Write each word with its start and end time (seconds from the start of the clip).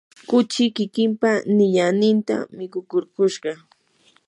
kuchi 0.29 0.63
kikimpa 0.75 1.31
niyanninta 1.55 2.35
mikukurkushqa. 2.57 3.51